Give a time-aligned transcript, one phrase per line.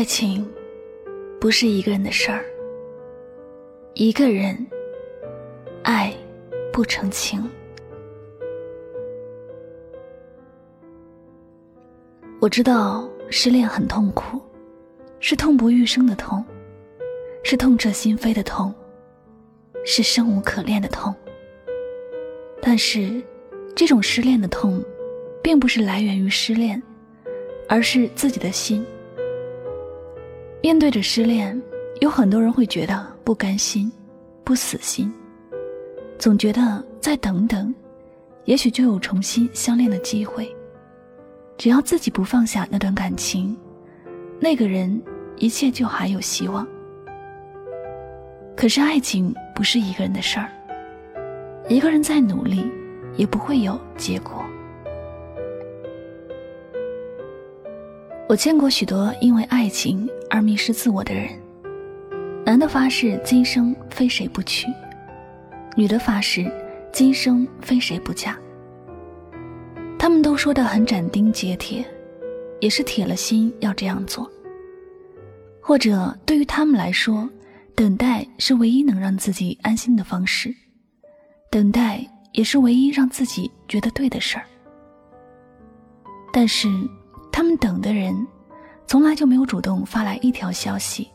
[0.00, 0.50] 爱情
[1.38, 2.42] 不是一个人的事儿，
[3.92, 4.66] 一个人
[5.82, 6.10] 爱
[6.72, 7.46] 不成情。
[12.40, 14.40] 我知道失恋很痛苦，
[15.18, 16.42] 是痛不欲生的痛，
[17.42, 18.74] 是痛彻心扉的痛，
[19.84, 21.14] 是生无可恋的痛。
[22.62, 23.22] 但是，
[23.76, 24.82] 这种失恋的痛，
[25.42, 26.82] 并不是来源于失恋，
[27.68, 28.82] 而是自己的心。
[30.62, 31.60] 面对着失恋，
[32.00, 33.90] 有很多人会觉得不甘心、
[34.44, 35.10] 不死心，
[36.18, 37.74] 总觉得再等等，
[38.44, 40.54] 也许就有重新相恋的机会。
[41.56, 43.56] 只要自己不放下那段感情，
[44.38, 45.02] 那个人
[45.36, 46.66] 一切就还有希望。
[48.54, 50.50] 可是爱情不是一个人的事儿，
[51.68, 52.70] 一个人再努力，
[53.16, 54.44] 也不会有结果。
[58.28, 61.28] 我见过许多因为爱情而迷失自我的人，
[62.46, 64.68] 男的发誓今生非谁不娶，
[65.76, 66.50] 女的发誓
[66.92, 68.38] 今生非谁不嫁。
[69.98, 71.84] 他们都说的很斩钉截铁，
[72.60, 74.30] 也是铁了心要这样做。
[75.60, 77.28] 或者对于他们来说，
[77.74, 80.54] 等待是唯一能让自己安心的方式，
[81.50, 84.44] 等待也是唯一让自己觉得对的事儿。
[86.32, 86.68] 但是。
[87.32, 88.26] 他们等的人，
[88.86, 91.08] 从来就没有主动发来一条消息，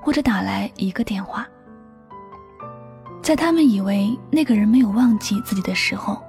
[0.00, 1.46] 或者打来一个电话。
[3.22, 6.20] 在他们以为那个人没有忘记自己的时候，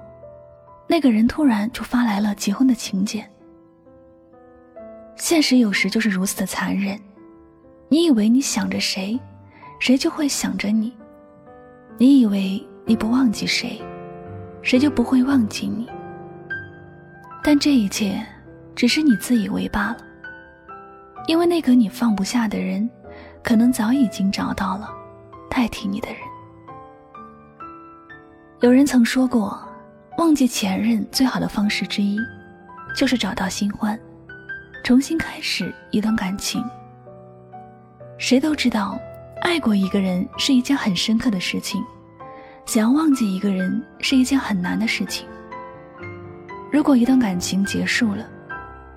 [0.86, 3.26] 那个人突然就发来了结婚的请柬。
[5.16, 7.00] 现实有时就是如此的残忍，
[7.88, 9.18] 你以为你想着谁，
[9.78, 10.92] 谁就会想着你；
[11.96, 13.80] 你以为你不忘记谁，
[14.60, 15.88] 谁就不会忘记你。
[17.42, 18.24] 但这一切。
[18.74, 19.98] 只是你自以为罢了，
[21.26, 22.88] 因为那个你放不下的人，
[23.42, 24.88] 可能早已经找到了
[25.48, 26.18] 代替你的人。
[28.60, 29.60] 有人曾说过，
[30.18, 32.18] 忘记前任最好的方式之一，
[32.96, 33.98] 就是找到新欢，
[34.84, 36.62] 重新开始一段感情。
[38.18, 38.98] 谁都知道，
[39.40, 41.82] 爱过一个人是一件很深刻的事情，
[42.66, 45.26] 想要忘记一个人是一件很难的事情。
[46.70, 48.24] 如果一段感情结束了，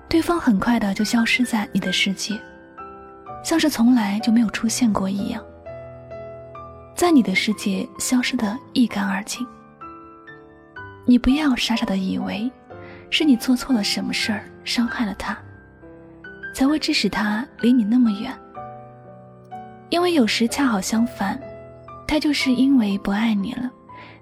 [0.08, 2.40] 对方很快的就消失在你的世界，
[3.42, 5.42] 像是从来就没有出现过一样，
[6.94, 9.46] 在你的世界消失的一干二净。
[11.04, 12.50] 你不要傻傻的以为，
[13.10, 15.36] 是你做错了什么事儿伤害了他，
[16.54, 18.32] 才会致使他离你那么远。
[19.90, 21.40] 因为有时恰好相反，
[22.08, 23.70] 他就是因为不爱你了，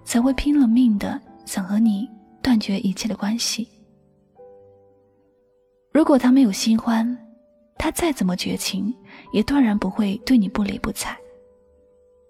[0.05, 2.09] 才会拼了命的想和你
[2.43, 3.69] 断绝一切的关系。
[5.95, 7.07] 如果他没有新欢，
[7.79, 8.93] 他再怎么绝情，
[9.31, 11.17] 也断然不会对你不理不睬。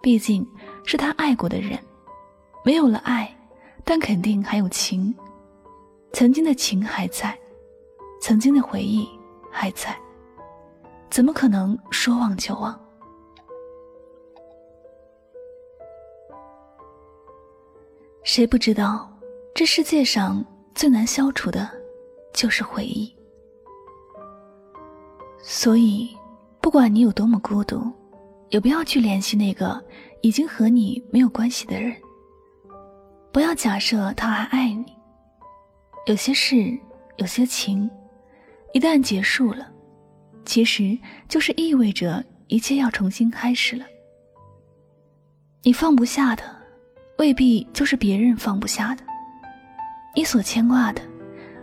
[0.02, 0.46] 毕竟，
[0.84, 1.78] 是他爱过的人，
[2.62, 3.34] 没有了爱，
[3.82, 5.14] 但肯定还有情。
[6.12, 7.34] 曾经的情还在，
[8.20, 9.08] 曾经的回忆
[9.50, 9.98] 还在，
[11.08, 12.78] 怎么可能说忘就忘？
[18.24, 19.10] 谁不知道，
[19.54, 20.44] 这世界上
[20.74, 21.66] 最难消除的，
[22.34, 23.13] 就是回忆。
[25.46, 26.08] 所以，
[26.62, 27.92] 不管你有多么孤独，
[28.48, 29.78] 也不要去联系那个
[30.22, 31.94] 已经和你没有关系的人。
[33.30, 34.86] 不要假设他还爱你。
[36.06, 36.56] 有些事，
[37.18, 37.90] 有些情，
[38.72, 39.70] 一旦结束了，
[40.46, 43.84] 其实就是意味着一切要重新开始了。
[45.62, 46.42] 你放不下的，
[47.18, 49.04] 未必就是别人放不下的；
[50.16, 51.02] 你所牵挂的，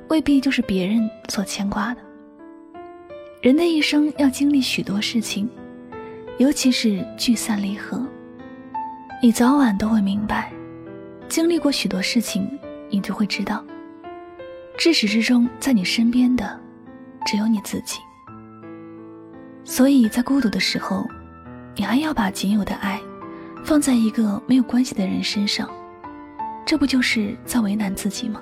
[0.09, 2.10] 未必就是别人所牵挂的。
[3.41, 5.49] 人的一生要经历许多事情，
[6.37, 8.05] 尤其是聚散离合。
[9.19, 10.53] 你早晚都会明白，
[11.27, 12.47] 经历过许多事情，
[12.87, 13.65] 你就会知道，
[14.77, 16.59] 至始至终在你身边的
[17.25, 17.99] 只有你自己。
[19.63, 21.03] 所以在孤独的时候，
[21.75, 23.01] 你还要把仅有的爱
[23.63, 25.67] 放在一个没有关系的人身上，
[26.63, 28.39] 这不就是在为难自己吗？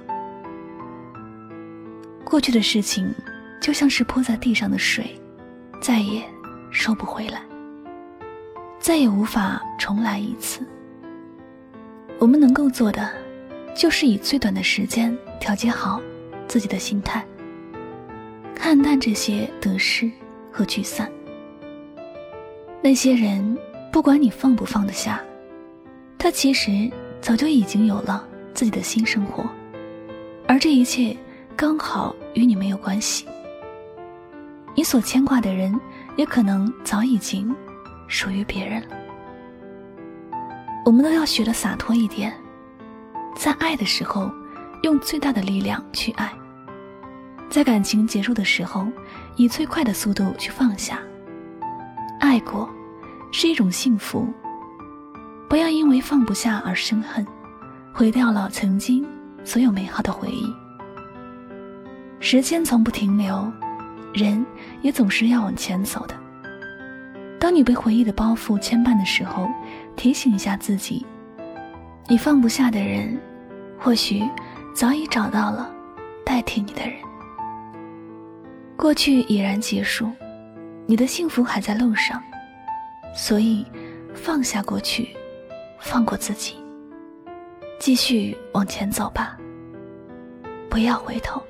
[2.26, 3.10] 过去的事情。
[3.60, 5.20] 就像是泼在地上的水，
[5.82, 6.24] 再也
[6.72, 7.42] 收不回来，
[8.80, 10.66] 再也无法重来一次。
[12.18, 13.10] 我们能够做的，
[13.76, 16.02] 就是以最短的时间调节好
[16.48, 17.26] 自己的心态，
[18.56, 20.10] 看淡这些得失
[20.52, 21.10] 和聚散。
[22.82, 23.58] 那些人，
[23.92, 25.22] 不管你放不放得下，
[26.18, 26.90] 他其实
[27.22, 29.46] 早就已经有了自己的新生活，
[30.48, 31.16] 而这一切
[31.56, 33.26] 刚好与你没有关系。
[34.80, 35.78] 你所牵挂的人，
[36.16, 37.54] 也可能早已经
[38.08, 38.96] 属于别人了。
[40.86, 42.34] 我们都要学得洒脱一点，
[43.36, 44.32] 在爱的时候，
[44.84, 46.30] 用最大的力量去爱；
[47.50, 48.88] 在感情结束的时候，
[49.36, 50.98] 以最快的速度去放下。
[52.22, 52.70] 爱过，
[53.34, 54.26] 是一种幸福。
[55.50, 57.28] 不要因为放不下而生恨，
[57.92, 59.06] 毁掉了曾经
[59.44, 60.50] 所有美好的回忆。
[62.22, 63.52] 时间从不停留，
[64.14, 64.46] 人
[64.82, 66.16] 也总是要往前走的。
[67.40, 69.48] 当你被回忆的包袱牵绊的时候，
[69.96, 71.06] 提醒一下自己：
[72.08, 73.20] 你放不下的人，
[73.78, 74.24] 或许
[74.76, 75.70] 早已找到了
[76.26, 76.94] 代替你的人。
[78.76, 80.10] 过去已然结束，
[80.86, 82.22] 你的幸福还在路上，
[83.16, 83.66] 所以
[84.14, 85.10] 放下过去。
[85.82, 86.58] 放过自己，
[87.80, 89.38] 继续往前走吧，
[90.70, 91.42] 不要回头。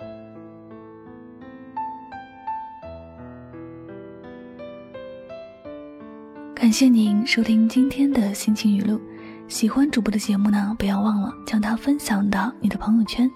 [6.70, 9.02] 感谢您收听今天的心情语录，
[9.48, 13.28] 喜欢主播的节目呢，不要忘了将它分享到你的朋友圈。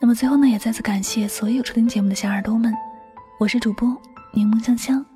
[0.00, 2.74] 那么最后呢，也再次感谢所有收听节目的小耳朵们，
[3.38, 3.96] 我是主播
[4.34, 5.06] 柠檬香香，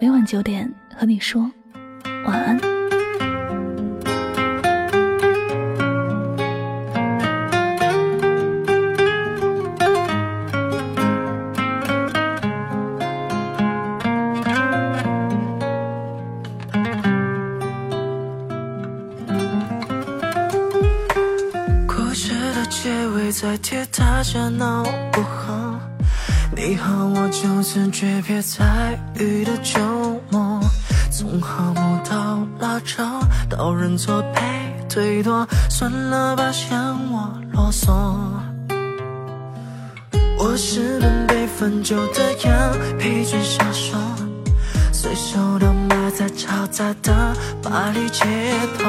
[0.00, 1.48] 每晚九点和你说
[2.26, 2.79] 晚安。
[23.32, 24.82] 在铁塔下闹
[25.12, 25.78] 不好，
[26.56, 29.80] 你和我就此诀别在雨的周
[30.30, 30.60] 末，
[31.12, 33.04] 从和睦到拉扯，
[33.48, 34.40] 到认错被
[34.88, 36.76] 推脱，算了吧，嫌
[37.12, 37.92] 我啰嗦。
[40.36, 43.96] 我是本被分久的羊，疲倦小说，
[44.92, 48.24] 随手的埋在嘈杂的巴黎街
[48.76, 48.84] 头，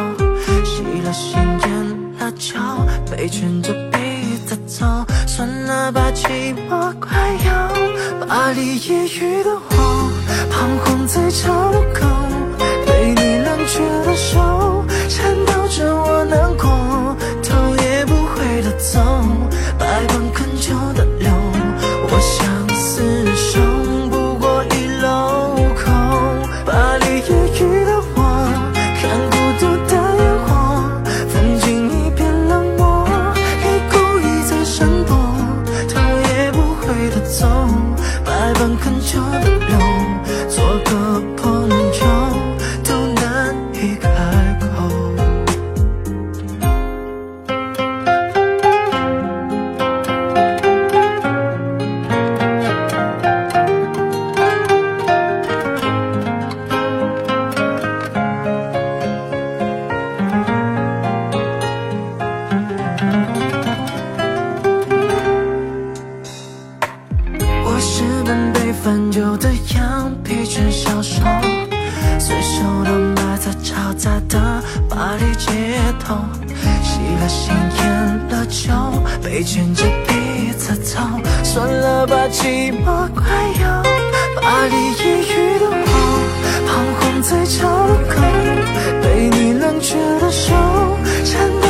[0.65, 2.59] 熄了心烟辣椒，
[3.05, 3.90] 被圈着。
[5.27, 7.09] 算了吧，寂寞快
[7.45, 10.11] 要巴黎夜雨的我，
[10.49, 11.80] 彷徨在岔路
[72.31, 75.51] 随手都埋在嘈杂的巴黎街
[75.99, 76.15] 头，
[76.81, 77.83] 洗了心，咽
[78.29, 78.71] 了酒，
[79.21, 80.97] 被牵着鼻子走，
[81.43, 83.25] 算了吧，寂寞快
[83.59, 85.83] 有巴黎抑郁的我，
[86.67, 86.69] 彷
[87.01, 87.67] 徨在桥
[88.09, 88.21] 头，
[89.03, 90.53] 被你冷却的手
[91.25, 91.60] 缠。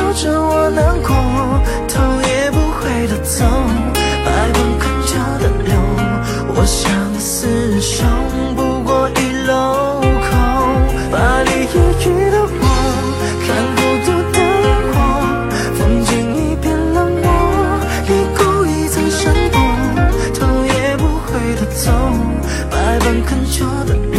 [23.12, 24.11] uncontrollable